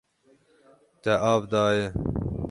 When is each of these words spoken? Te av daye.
Te 1.03 1.13
av 1.33 1.45
daye. 1.51 1.85